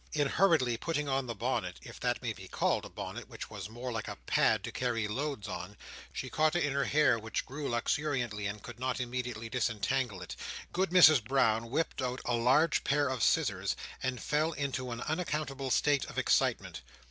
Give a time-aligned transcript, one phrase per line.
[0.13, 3.69] In hurriedly putting on the bonnet, if that may be called a bonnet which was
[3.69, 5.77] more like a pad to carry loads on,
[6.11, 10.35] she caught it in her hair which grew luxuriantly, and could not immediately disentangle it.
[10.73, 15.69] Good Mrs Brown whipped out a large pair of scissors, and fell into an unaccountable
[15.69, 16.81] state of excitement.